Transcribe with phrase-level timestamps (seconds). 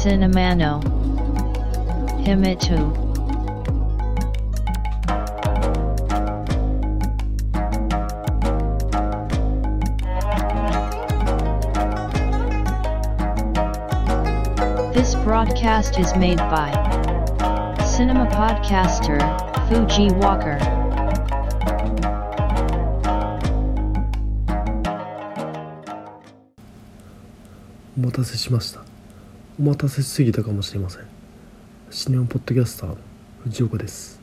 [0.00, 0.80] Cinnamano
[2.24, 3.04] Himitu
[14.94, 16.70] This broadcast is made by
[17.84, 19.20] Cinema Podcaster
[19.68, 20.58] Fuji Walker.
[27.98, 28.89] お待たせしました
[29.59, 31.01] お待たせしすぎたかもしれません。
[31.89, 32.97] シネマポッドキャスターの
[33.43, 34.21] 藤岡です。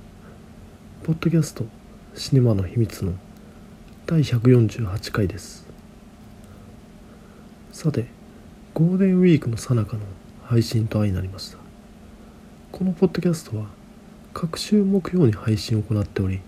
[1.05, 1.67] ポッドキャスト
[2.15, 3.13] シネマの秘密の
[4.07, 5.67] 第148回です。
[7.73, 8.07] さて
[8.73, 10.01] ゴールデンウィークの最中の
[10.45, 11.59] 配信と相なりました。
[12.73, 13.67] このポッドキャストは
[14.33, 16.41] 各週木曜に配信を行っており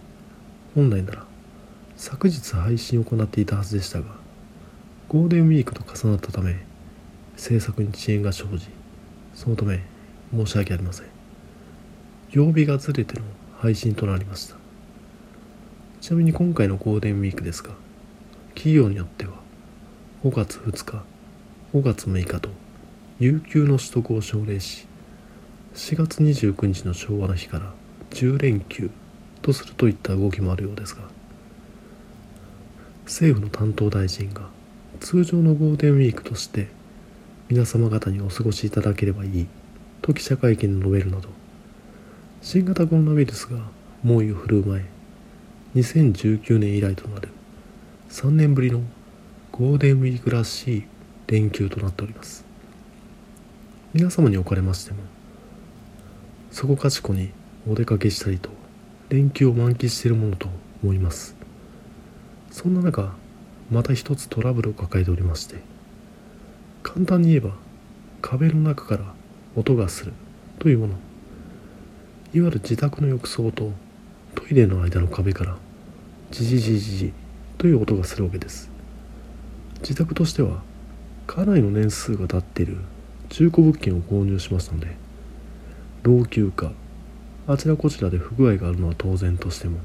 [0.75, 1.27] 本来なら
[1.97, 4.07] 昨日配信を行っていたはずでしたが
[5.09, 6.70] ゴールデンウィークと重なったため
[7.41, 8.69] 制作に遅延が生じ
[9.35, 9.81] そのため
[10.31, 11.07] 申し訳ありません。
[12.31, 13.25] 曜日がずれての
[13.59, 14.57] 配信となりました。
[16.03, 17.71] ちなみに今回のゴールデンウィークですが
[18.55, 19.33] 企業によっては
[20.23, 21.03] 5月2日
[21.73, 22.51] 5月6日と
[23.19, 24.87] 有給の取得を奨励し
[25.75, 27.73] 4月29日の昭和の日から
[28.11, 28.91] 10連休
[29.41, 31.03] とするといった動きもあるようですが
[33.05, 34.49] 政府の担当大臣が
[35.01, 36.80] 通常のゴールデンウィークとして
[37.51, 39.47] 皆様方にお過ごしいただければいい。
[40.03, 41.29] と記者会見で述べるなど。
[42.43, 43.59] 新型コロナウイルスが
[44.05, 44.85] 猛威を振るう前
[45.75, 47.29] 2019年以来となる
[48.09, 48.81] 3年ぶりの
[49.53, 50.85] ゴールデンウィークらしい
[51.27, 52.45] 連休となっております。
[53.93, 54.99] 皆様におかれましても
[56.53, 57.31] そこかしこに
[57.69, 58.49] お出かけしたりと
[59.09, 60.49] 連休を満喫しているものと
[60.85, 61.35] 思います。
[62.53, 63.13] そんな中
[63.71, 65.57] また一つトラブルを抱えておりまして
[66.83, 67.51] 簡単に言えば
[68.23, 69.15] 壁の中から
[69.57, 70.13] 音がする
[70.59, 70.95] というもの。
[72.33, 73.73] いわゆる自宅の浴槽と
[74.35, 75.57] トイレの間の壁から
[76.31, 77.13] ジジジジジ
[77.59, 78.71] という音がするわけです。
[79.81, 80.63] 自宅としては
[81.27, 82.79] かなりの年数が経っている
[83.29, 84.97] 中古物件を購入しましたので
[86.03, 86.73] 老朽化
[87.47, 89.79] あちらこちらで不具合があるのは当然としても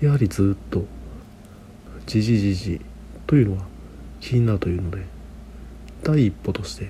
[0.00, 0.84] やはりずっと
[2.06, 2.80] ジジジジ
[3.26, 3.64] というのは
[4.20, 5.04] 気になるというので
[6.02, 6.88] 第一歩として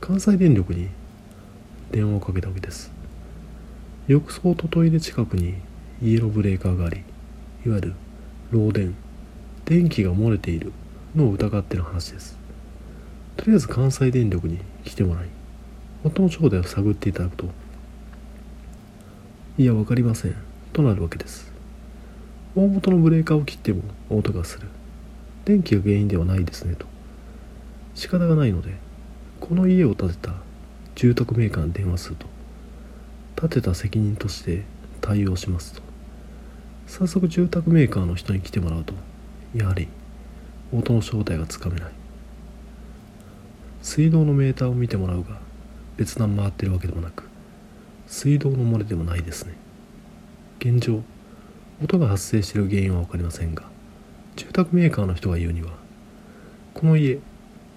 [0.00, 0.88] 関西電力に
[1.90, 2.90] 電話をかけたわけです。
[4.08, 5.54] 浴槽とトイレ近くに
[6.02, 7.04] イエローブレーカーがあり
[7.64, 7.94] いわゆる
[8.50, 8.94] 漏電
[9.64, 10.72] 電気が漏れている
[11.14, 12.36] のを疑っての話です。
[13.36, 15.28] とりあえず関西電力に来てもらい
[16.02, 17.46] 元の正体を探っていただくと
[19.58, 20.34] いや分かりません
[20.72, 21.52] となるわけです。
[22.54, 24.68] 大元のブレーカーを切っても音がする。
[25.44, 26.91] 電気が原因ではないですねと。
[27.94, 28.74] 仕方がないので
[29.40, 30.34] この家を建てた
[30.94, 32.26] 住宅メーカーに電話すると
[33.36, 34.62] 建てた責任として
[35.00, 35.82] 対応しますと。
[36.86, 38.94] 早速住宅メーカーの人に来てもらうと
[39.54, 39.88] やはり
[40.72, 41.92] 音の正体がつかめない。
[43.82, 45.38] 水道のメーターを見てもらうが
[45.96, 47.24] 別段回ってるわけでもなく
[48.06, 49.54] 水道の漏れでもないですね。
[50.60, 51.02] 現状
[51.82, 53.64] 音が発生している原因は分かりませんが
[54.36, 55.70] 住宅メーカーの人が言うには
[56.74, 57.18] この家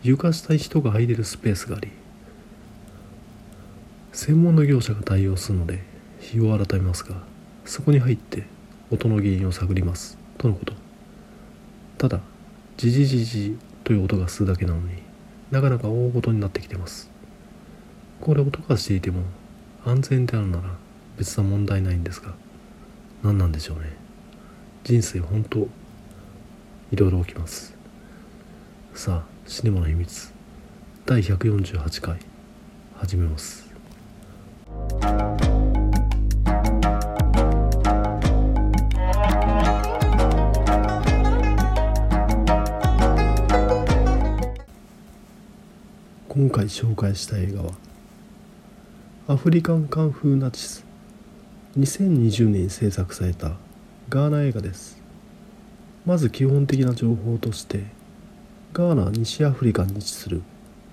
[0.06, 1.90] 床下に人が入れるスペースがあり
[4.14, 5.82] 専門の業者が対応するので
[6.20, 7.16] 日を改めますが
[7.66, 8.44] そこに入って
[8.92, 10.74] 音の原因を探りますとのこと。
[11.98, 12.20] ただ
[12.78, 15.02] ジジジジという音がするだけなのに
[15.50, 17.10] なかなか大事になってきてます。
[18.22, 19.24] これ音がしていても
[19.84, 20.70] 安全であるなら
[21.18, 22.36] 別な問題ないんですが
[23.24, 23.92] 何なんでしょうね。
[24.84, 25.68] 人生本当
[26.92, 27.76] いろいろ起きます。
[28.94, 30.33] さあシネマの秘密。
[31.06, 32.17] 第148回。
[32.95, 33.63] 始めます。
[46.27, 47.71] 今回紹介した映画は
[49.27, 50.83] アフリカンカンフーナチス。
[51.77, 53.51] 2020年に制作された
[54.09, 55.00] ガーナ映画です。
[56.03, 57.94] まず基本的な情報として
[58.77, 60.42] ガーナ西アフリカに位置する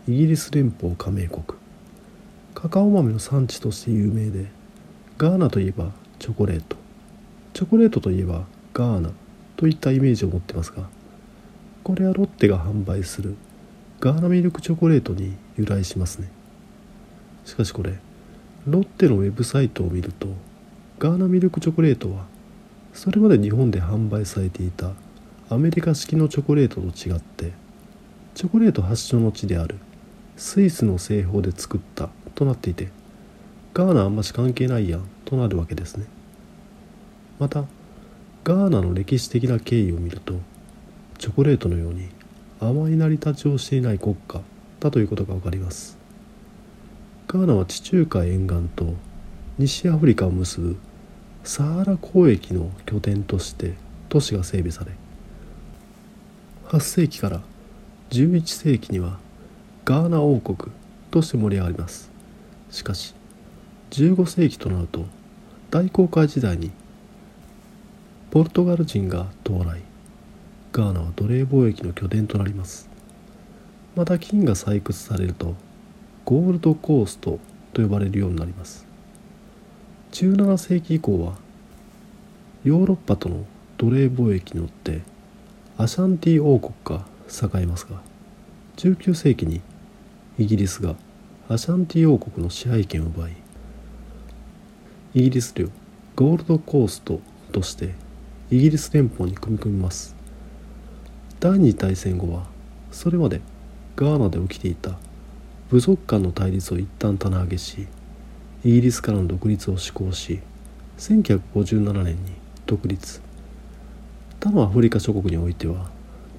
[0.06, 1.42] イギリス連邦加盟国。
[2.54, 4.46] カカオ豆の産地として有名で
[5.18, 5.90] ガーナといえば
[6.20, 6.76] チョコレート。
[7.54, 9.10] チョコレートといえばガーナ
[9.56, 10.84] といったイメージを持ってますが
[11.82, 13.34] これはロッテが販売する
[13.98, 16.30] ガーナミルクチョコレートに由来しますね。
[17.44, 17.98] しかしこれ
[18.64, 20.28] ロッテのウェブサイトを見ると
[21.00, 22.26] ガーナミルクチョコレートは
[22.94, 24.92] それまで日本で販売されていた
[25.48, 27.60] アメリカ式のチョコレートと違って
[28.34, 29.76] チョコレート発祥の地である
[30.36, 32.88] スイスの製法で作ったとなっていて
[33.74, 36.06] ガーナあんまし関係ないやんとなるわけですね。
[37.38, 37.64] また
[38.44, 40.34] ガーナの歴史的な経緯を見ると
[41.18, 42.08] チョコレートのように
[42.58, 44.40] 甘い成り立ちをしていない国家
[44.80, 45.98] だということが分かります。
[47.28, 48.94] ガーナは地中海沿岸と
[49.58, 50.76] 西アフリカを結ぶ
[51.44, 53.74] サハラ交易の拠点として
[54.08, 54.92] 都市が整備され
[56.66, 57.42] 8世紀から
[58.12, 59.18] 11世紀には
[59.86, 60.70] ガーナ王国
[61.10, 62.10] として盛り上がります。
[62.70, 63.14] しかし
[63.90, 65.06] 15世紀となると
[65.70, 66.72] 大航海時代に
[68.30, 69.80] ポルトガル人が到来。
[70.72, 72.90] ガーナは奴隷貿易の拠点となります。
[73.96, 75.54] また金が採掘されると
[76.26, 77.38] ゴールドコースト
[77.72, 78.86] と呼ばれるようになります。
[80.12, 81.36] 17世紀以降は
[82.62, 83.46] ヨーロッパとの
[83.78, 85.00] 奴隷貿易によって
[85.78, 88.00] アシャンティ王国が栄えますが
[88.76, 89.60] 19世紀に
[90.38, 90.96] イギリスが
[91.48, 93.32] アシャンティ王国の支配権を奪い
[95.14, 95.68] イギリス領
[96.16, 97.20] ゴールドコースト
[97.52, 97.94] として
[98.50, 100.14] イギリス連邦に組み込みます。
[101.40, 102.46] 第二次大戦後は
[102.90, 103.40] それまで
[103.96, 104.98] ガーナで起きていた
[105.70, 107.88] 部族間の対立を一旦棚上げし
[108.64, 110.40] イギリスからの独立を施行し
[110.98, 112.32] 1957年に
[112.66, 113.20] 独立。
[114.38, 115.90] 他のアフリカ諸国においては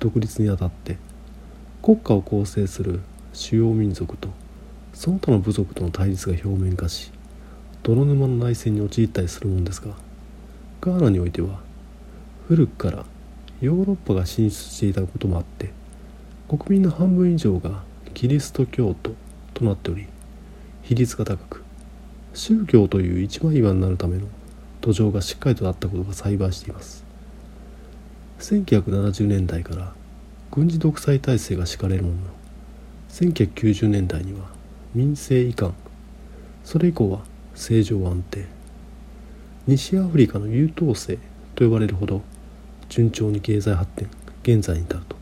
[0.03, 0.97] 独立にあたって
[1.81, 2.99] 国家を構成する
[3.31, 4.27] 主要民族と
[4.93, 7.09] その他の部族との対立が表面化し
[7.83, 9.95] 泥沼の内戦に陥ったりするものですが
[10.81, 11.61] ガーナにおいては
[12.49, 13.05] 古くから
[13.61, 15.71] ヨーロッパが進出していたこともあって
[16.49, 17.83] 国民の半分以上が
[18.13, 19.15] キリスト教徒
[19.53, 20.07] となっており
[20.81, 21.63] 比率が高く
[22.33, 24.27] 宗教という一枚岩になるための
[24.81, 27.02] 土壌がしっかりとあったことが幸いしています。
[28.39, 29.93] 1970年代から
[30.51, 32.21] 軍事独裁体制が敷かれるものの。
[33.09, 34.49] 1990年代には
[34.93, 35.73] 民政移管。
[36.63, 37.21] それ以降は
[37.53, 38.45] 政情安定。
[39.65, 41.17] 西アフリカの優等生
[41.55, 42.21] と呼ばれるほど
[42.89, 44.09] 順調に経済発展
[44.43, 45.15] 現在に至ると。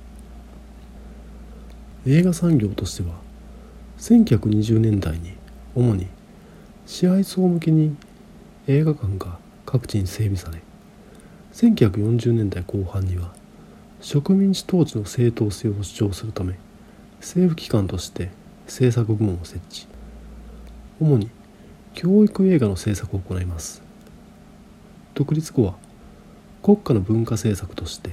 [2.08, 3.16] 映画産業としては
[4.00, 5.34] 1920年代に
[5.76, 6.08] 主に
[6.88, 7.96] 支配層向けに
[8.68, 10.60] 映画館が各地に整備され
[11.54, 13.34] 1940年代後半には
[14.00, 16.58] 植民地統治の正当性を主張するため
[17.20, 18.30] 政府機関として
[18.68, 19.88] 制作部門を設置。
[21.00, 21.30] 主に
[21.94, 23.82] 教育映画の制作を行います。
[25.14, 25.76] 独立後は
[26.64, 28.12] 国家の文化政策として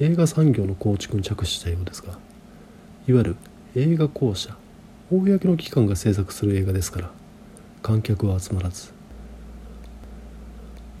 [0.00, 2.18] 映画産業の構築に着手したようですが
[3.06, 3.36] いわゆる
[3.76, 4.56] 映画公社
[5.10, 7.10] 公の機関が制作する映画ですから
[7.82, 8.93] 観客は集まらず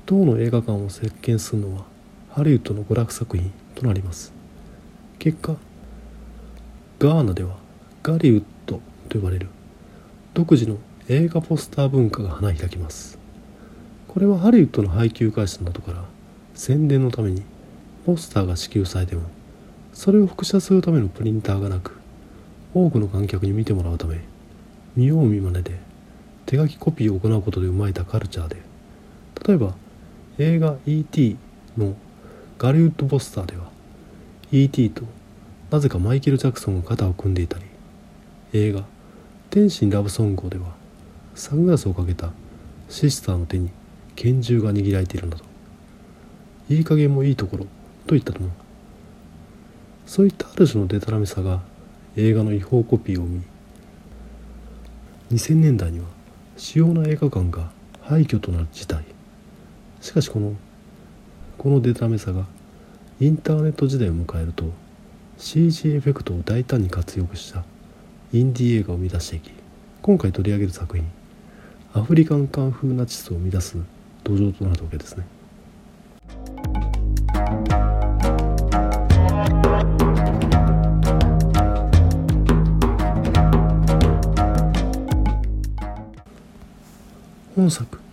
[0.06, 1.84] 当の映画館を席巻するのは
[2.30, 4.32] ハリウッドの娯楽作品となります。
[5.18, 5.56] 結果
[6.98, 7.56] ガーナでは
[8.02, 9.48] ガリウッドと呼ばれる
[10.34, 10.76] 独自の
[11.08, 13.18] 映画ポスター文化が花開きます。
[14.08, 16.04] これはハリウッドの配給会社などから
[16.54, 17.42] 宣伝のために
[18.06, 19.22] ポスターが支給されても
[19.92, 21.98] それを複写するためのプリンターがなく
[22.74, 24.20] 多くの観客に見てもらうため
[24.94, 25.80] 見よう見まねで
[26.46, 28.62] 手書きコピーを行うことで生まれたカルチャーで
[29.46, 29.74] 例えば
[30.36, 31.36] 映画 E.T.
[31.78, 31.94] の
[32.58, 33.70] ガリウッドポスターでは
[34.50, 34.90] E.T.
[34.90, 35.04] と
[35.70, 37.64] なぜかマイケル・ジャクソンが肩を組んでいたり
[38.52, 38.82] 映画
[39.50, 40.74] 「天心ラブソング」では
[41.36, 42.32] サングラスをかけた
[42.88, 43.70] シスターの手に
[44.16, 45.44] 拳銃が握られているなど
[46.68, 47.66] いい加減もいいところ
[48.08, 48.50] といったとも
[50.04, 51.62] そういったある種のデタラメさが
[52.16, 53.40] 映画の違法コピーを見
[55.30, 56.06] 2000年代には
[56.56, 59.04] 主要な映画館が廃墟となる事態
[60.04, 60.54] しかしこの
[61.56, 62.44] このデタメさが
[63.20, 64.66] インターネット時代を迎えると
[65.38, 67.64] CG エフェクトを大胆に活用した
[68.30, 69.50] インディー映画を生み出していき
[70.02, 71.06] 今回取り上げる作品
[71.94, 73.78] アフリカンカンフーナチスを生み出す
[74.24, 75.24] 土壌となるわけですね。
[87.56, 88.03] 本作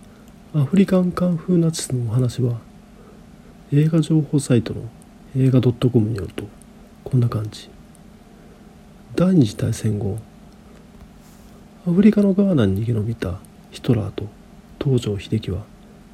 [0.54, 2.58] アフリカンカンフーナチスのお話は
[3.72, 4.82] 映画情報サイトの
[5.34, 6.44] 映画 .com によると
[7.04, 7.70] こんな感じ。
[9.16, 10.18] 第二次大戦後
[11.88, 13.38] アフリカのガーナに逃げ延びた
[13.70, 14.26] ヒトラーと
[14.78, 15.62] 東条英機は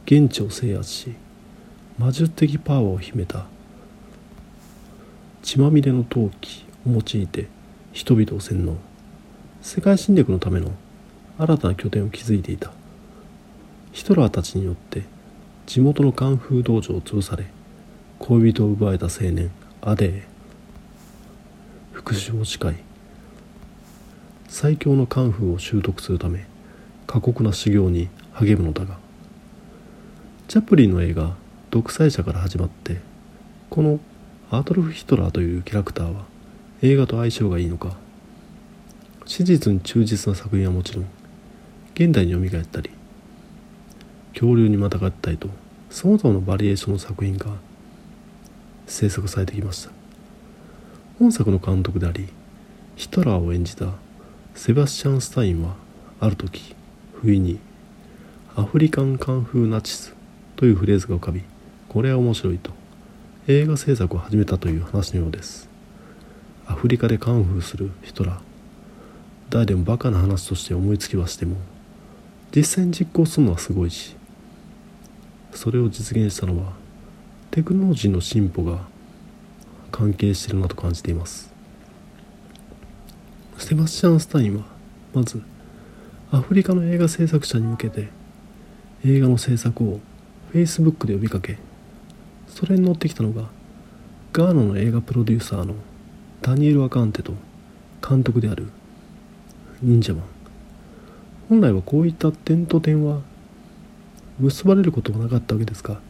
[0.07, 1.17] 現地を制圧し
[1.99, 3.47] 魔術的パワーを秘めた。
[5.43, 7.49] 血まみれの陶器を用いて
[7.93, 8.77] 人々を洗脳。
[9.63, 10.71] 世界侵略のための
[11.39, 12.71] 新たな拠点を築いていた。
[13.99, 15.03] ヒトラーたちによって
[15.67, 17.47] 地元のカンフー道場を潰され
[18.21, 19.51] 恋人を奪われた青年
[19.83, 20.23] アデー
[21.91, 22.77] 復讐を誓い
[24.47, 26.47] 最強のカンフーを習得するため
[27.09, 28.99] 過酷な修行に励むのだが
[30.47, 31.35] チャプリンの映画
[31.73, 33.01] 「独裁者」から始まって
[33.69, 33.99] この
[34.53, 36.25] アドルフ・ヒトラーというキャラクターは
[36.83, 37.97] 映画と相性がいいのか
[39.27, 41.07] 史実に忠実な作品はもちろん
[41.97, 42.91] 現代によみがえったり
[44.39, 45.49] 恐竜にまたがったりと
[45.91, 47.47] さまざまなバリエーションの作品が
[48.87, 49.91] 制作されてきました。
[51.19, 52.29] 本作の監督であり
[52.95, 53.87] ヒトラーを演じた
[54.55, 55.75] セバスチャン・スタインは
[56.21, 56.77] ある時
[57.15, 57.59] 不意に
[58.55, 60.15] アフリカンカンフーナチス
[60.55, 61.43] というフレーズが浮かび
[61.89, 62.71] これは面白いと
[63.49, 65.69] 映画制作を始めたという話のようです。
[66.69, 68.41] アフリカでカンフーするヒトラー
[69.49, 71.57] 誰でもバカな話として思いつきはしても
[72.55, 74.18] 実際に実行するのはすごいし
[75.53, 76.73] それを実現したのは
[77.51, 78.87] テクノロジーの進歩が
[79.91, 81.53] 関係しているなと感じています。
[83.59, 84.65] セバスチャン・スタインは
[85.13, 85.43] まず
[86.31, 88.09] アフリカの映画制作者に向けて
[89.05, 90.01] 映画の制作を
[90.53, 91.59] Facebook で呼びかけ
[92.47, 93.49] それに乗ってきたのが
[94.33, 95.75] ガーナの映画プロデューサーの
[96.43, 97.33] ダニエル・アカンテと
[98.07, 98.69] 監督である
[99.83, 100.25] 忍者マン。
[101.49, 103.21] 本来はこういった点と点は
[104.39, 106.01] 結ばれることがなかったわけですが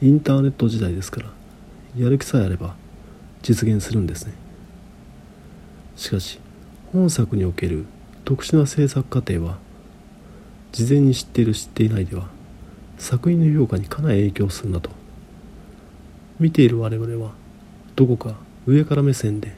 [0.00, 1.40] インターネット時代ですから。
[1.98, 2.76] やる気さえあれば
[3.42, 4.32] 実現するんですね。
[5.96, 6.38] しかし
[6.92, 7.84] 本作における
[8.24, 9.58] 特殊な制作過程は
[10.72, 12.28] 事前に知っている知っていないでは
[12.96, 14.90] 作品の評価にかなり影響するなと。
[16.38, 17.32] 見ている我々は
[17.96, 18.36] どこか
[18.66, 19.54] 上から目線で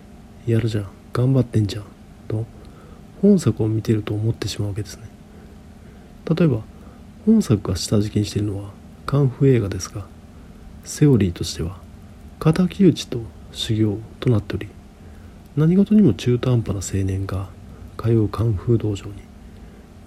[0.47, 1.85] やるじゃん頑張ってんじゃん
[2.29, 2.47] と
[3.21, 5.05] 本作を見ていると思ってしまうわけですね。
[6.35, 6.63] 例えば
[7.25, 8.71] 本作が下敷きにしているのは
[9.07, 10.07] カンフー映画ですが
[10.85, 11.81] セオリーとしては。
[12.41, 13.21] 敵討ちと
[13.53, 14.69] 修行となっており
[15.55, 17.49] 何事にも中途半端な青年が
[17.97, 19.13] 通うカンフー道場に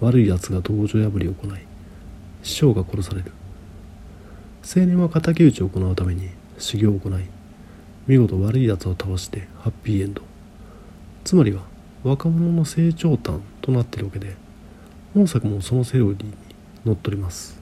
[0.00, 1.60] 悪い奴が道場破りを行い
[2.42, 3.32] 師匠が殺される。
[4.62, 7.22] 青年は敵討ちを行うために修行を行い
[8.06, 10.20] 見事悪い奴を倒してハッピーエンド。
[11.24, 11.62] つまりは
[12.04, 14.36] 若者の成長譚となっているわけで
[15.14, 16.32] 本作もそのセオリーに
[16.86, 17.58] のっとります。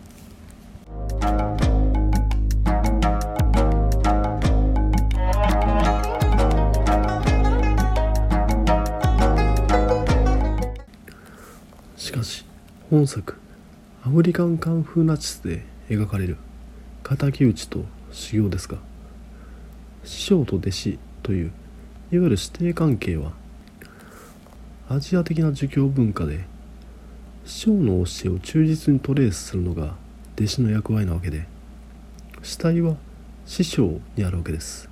[11.97, 12.45] しかし
[12.90, 13.38] 本作
[14.04, 16.37] アフリカンカンフーナチスで描かれる
[17.02, 18.76] 敵討ちと修行ですが
[20.04, 21.52] 師匠と弟子という
[22.12, 23.33] いわゆる師弟関係は
[24.90, 26.45] アジア的な儒教文化で
[27.44, 29.96] 師匠の教えを忠実にトレースするのが
[30.36, 31.46] 弟子の役割なわけで
[32.42, 32.96] 主体は
[33.44, 34.88] 師匠にあるわけです。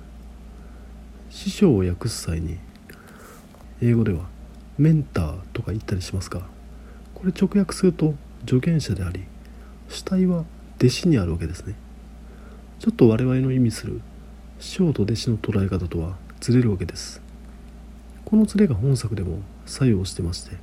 [1.31, 2.59] 師匠を訳す際に
[3.81, 4.25] 英語では
[4.77, 6.41] メンターとか言ったりしますが
[7.15, 8.13] これ直訳すると
[8.47, 9.23] 助言者であり
[9.89, 10.45] 主体は
[10.77, 11.73] 弟子にあるわけですね。
[12.79, 14.01] ちょっと我々の意味する
[14.59, 17.19] 師匠と弟子の捉え方とはずれるわけです。
[18.25, 20.57] このズレが本作でも作用してまして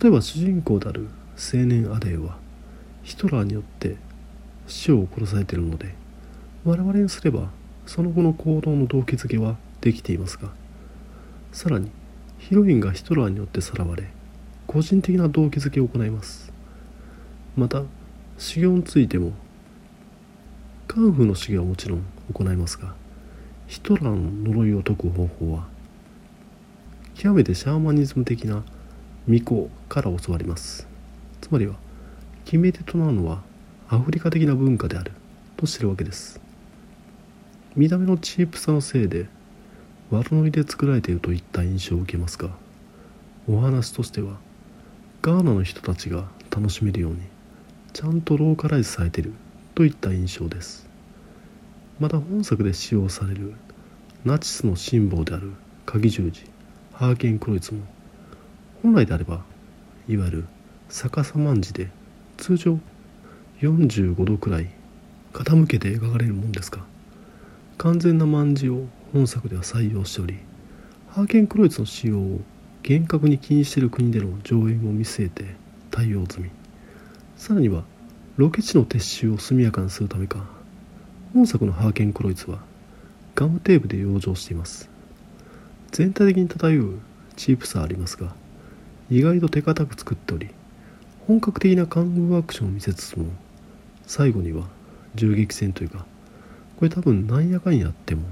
[0.00, 2.36] 例えば主人公である青年アデーは
[3.02, 3.96] ヒトラーによって
[4.66, 5.94] 師匠を殺されているので
[6.64, 7.50] 我々にすれば
[7.86, 10.50] その後の行動の動機づけはできていますが
[11.52, 11.90] さらに
[12.38, 14.10] ヒロインがヒトラーによってさらわれ
[14.66, 16.54] 個人的な動機づけを行います。
[17.56, 17.82] また
[18.36, 19.32] 修行についても
[20.88, 22.94] カンフーの修行はもちろん行いますが
[23.68, 25.68] ヒトラーの呪いを解く方法は
[27.14, 28.64] 極めてシャーマニズム的な
[29.26, 30.86] 巫女から教わります。
[31.40, 31.74] つまりは
[32.44, 33.42] 決め手となるのは
[33.88, 35.12] アフリカ的な文化である
[35.56, 36.40] としてるわけです。
[37.76, 39.26] 見た目のチープさのせいで
[40.10, 42.50] 悪ノリで作られているといった印象を受けますが
[43.48, 44.36] お話としては
[45.22, 47.18] ガーナの人たちが楽しめるように
[47.92, 49.32] ちゃんとローカライズされている
[49.74, 50.86] といった印象です。
[51.98, 53.54] また本作で使用される
[54.24, 55.52] ナチスのシンボルである
[55.86, 56.44] 鍵十字
[56.92, 57.80] ハーケンクロイツも
[58.84, 59.42] 本来であれば
[60.06, 60.44] いわゆる
[60.90, 61.88] 逆さまんじで
[62.36, 62.78] 通常
[63.62, 64.68] 45度くらい
[65.32, 66.84] 傾けて描かれるもんですが
[67.78, 70.38] 完全な卍を本作では採用しており
[71.08, 72.40] ハーケンクロイツの使用を
[72.82, 75.56] 厳格に禁止している国での上演を見据えて
[75.90, 76.50] 対応済み。
[77.38, 77.84] さらには
[78.36, 80.44] ロケ地の撤収を速やかにするためか
[81.32, 82.58] 本作のハーケンクロイツは
[83.34, 84.90] ガムテープで養生しています。
[85.92, 86.98] 全体的に漂う
[87.36, 88.34] チープさありますが
[89.10, 90.50] 意外と手堅く作っており
[91.26, 93.26] 本格的なカングーアクションを見せつつも
[94.06, 94.66] 最後には
[95.14, 96.06] 銃撃戦というか
[96.76, 98.22] これ多分なんやかんやっても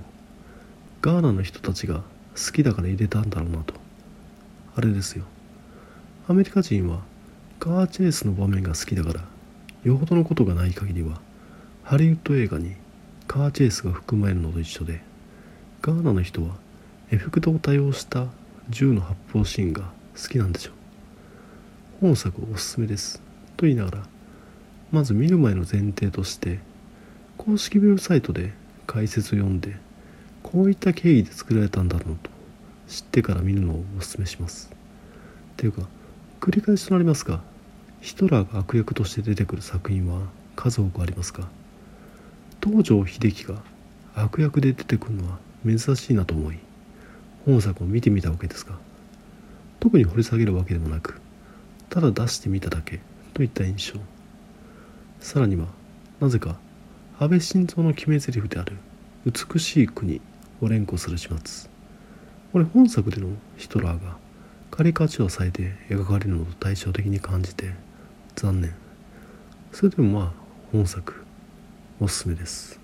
[1.01, 2.03] ガーナの人たちが
[2.35, 3.75] 好きだから入れたんだろうなと。
[4.75, 5.25] あれですよ。
[6.29, 7.01] アメリカ人は
[7.59, 9.25] カーチェイスの場面が好きだから
[9.85, 11.21] よほどのことがない限りは
[11.83, 12.77] ハリウッド映画に
[13.27, 15.01] カーチェイスが含まれるのと一緒で
[15.81, 16.55] ガーナの人は
[17.11, 18.27] エフェクトを多用した
[18.71, 20.75] 銃の発砲シーンが好きなんでしょう。
[22.01, 23.21] 本作おすすめです。
[23.57, 24.07] と言いながら
[24.91, 26.59] まず見る前の前提として
[27.39, 28.53] 公式ウェブサイトで
[28.87, 29.77] 解説を読んで
[30.43, 32.31] こういった経緯で作られたんだろうと
[32.89, 34.71] 知ってから見るのをお勧めします。
[35.53, 35.83] っていうか
[36.41, 37.41] 繰り返しとなりますが
[38.01, 40.23] ヒトラーが悪役として出てくる作品は
[40.57, 41.47] 数多くありますが
[42.63, 43.63] 東條英機が
[44.15, 46.59] 悪役で出てくるのは珍しいなと思い
[47.45, 48.77] 本作を見てみたわけですが
[49.83, 51.21] 特に掘り下げるわけでもなく
[51.91, 53.01] ただ出してみただけ
[53.35, 53.99] といった印象。
[55.19, 55.67] さらには
[56.21, 56.57] なぜか
[57.19, 58.77] 安倍晋三の決め台詞である
[59.27, 60.21] 「美しい国」
[60.63, 61.69] を連呼する始末。
[62.53, 64.17] これ本作でのヒトラーが
[64.71, 67.75] カリカチュアされて描かれるのと対照的に感じて
[68.37, 68.73] 残念。
[69.73, 70.33] それでもまあ
[70.71, 71.25] 本作
[71.99, 72.79] おすすめです。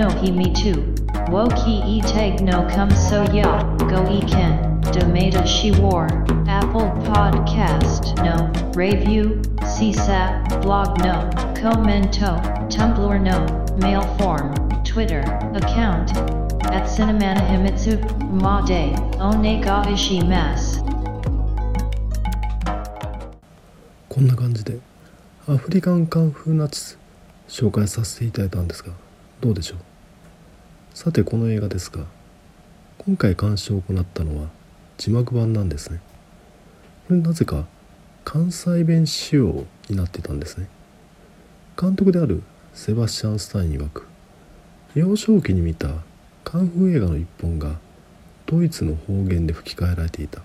[0.00, 0.94] Cinemano He Me Too
[1.30, 6.06] Wo Ki E Tag No Come So Ya Go E Ken Domata She War
[6.48, 11.28] Apple Podcast No Review CSAP Blog No
[11.60, 15.20] Commento Tumblr No Mail Form Twitter
[15.54, 16.16] Account
[16.72, 20.86] At Cinemana Himitsu Ma De Onega Ishimasu
[24.08, 24.78] こんな感じで
[25.46, 26.98] アフリカンカンフーナチス
[27.48, 28.94] 紹介させていただいたんですが
[29.40, 29.89] どうでしょう
[30.93, 32.03] さてこの映画ですが
[32.97, 34.49] 今回監視を行ったのは
[34.97, 35.99] 字幕版なんですね。
[37.07, 37.65] これなぜか
[38.25, 40.67] 関西弁仕様になってたんですね。
[41.79, 42.43] 監督である
[42.73, 44.05] セバスチャン・スタイン曰く
[44.93, 45.87] 幼少期に見た
[46.43, 47.79] カンフー映画の一本が
[48.45, 50.41] ドイツの方言で吹き替えられていた。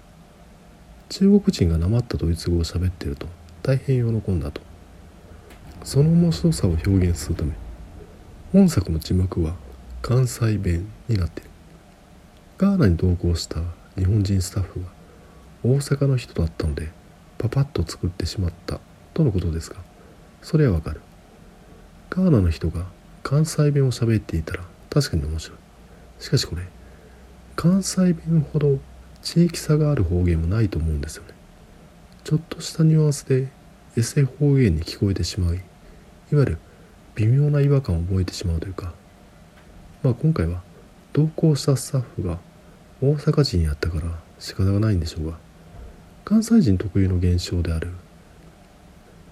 [1.08, 3.26] 中国人がなまったドイツ語を喋ってると
[3.62, 4.60] 大変喜んだと。
[5.82, 7.52] その面白さを表現するため
[8.52, 9.54] 本作の字幕は
[10.06, 11.50] 関西弁になってる。
[12.58, 13.60] ガーナに同行した
[13.96, 14.86] 日本人スタッフが
[15.64, 16.90] 大阪の人だったので
[17.38, 18.78] パパッと作ってしまった
[19.14, 19.78] とのことですが
[20.42, 21.00] それはわかる。
[22.08, 22.86] ガーナの人が
[23.24, 25.58] 関西弁を喋っていたら確かに面白い。
[26.20, 26.62] しかしこれ
[27.56, 28.78] 関西弁ほど
[29.22, 31.30] 地域差がある方言もないと思うんですよね。
[32.22, 33.48] ちょっとしたニュアンスで
[33.96, 35.64] エセ方言に聞こえてしまいいわ
[36.30, 36.58] ゆる
[37.16, 38.94] 微妙な違和感を覚えてしまうというか
[40.06, 40.62] まあ今回は
[41.12, 42.38] 同行したスタッフが
[43.02, 44.02] 大阪人やったから
[44.38, 45.36] 仕方がないんでしょうが
[46.24, 47.90] 関西人特有の現象である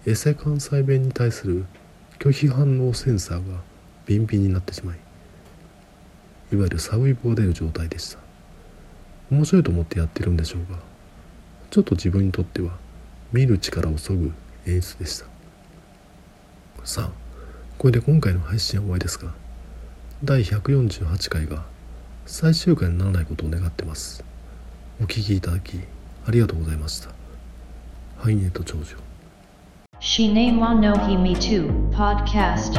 [0.04, 1.64] エセ関西弁に対する
[2.18, 3.60] 拒否反応センサーが
[4.04, 4.98] ビンビンになってしまい
[6.52, 8.18] いわゆるサウイボが出る状態でした。
[9.30, 10.80] 面白いと思ってやってるんでしょうが
[11.70, 12.72] ちょっと自分にとっては
[13.32, 14.32] 見る力をそぐ
[14.66, 15.26] 演出でした。
[16.82, 17.10] さあ
[17.78, 19.43] これで今回の配信は終わりですが
[20.22, 21.64] 第148回が
[22.24, 24.24] 最終回にならないことを願ってます。
[25.00, 25.80] お聞きいただき
[26.26, 27.10] ありがとうございました。
[28.18, 28.84] ハイネット長女。
[30.00, 32.76] シネマノヒミトゥ、ポッドキャスト。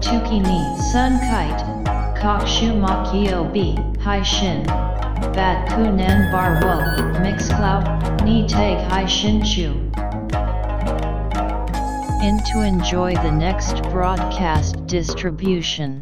[0.00, 0.48] トゥキニ、
[0.92, 9.72] サンカイト、カクシュマキヨビ、ハイシン、バッコネンバーボー、ミックスクラウド、ニテイハイシンチュ。
[9.72, 9.92] ウ。
[12.24, 16.00] エン、トゥエンジョイ the ス、ブロー broadcast distribution.